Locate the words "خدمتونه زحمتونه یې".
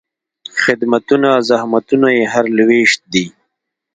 0.63-2.23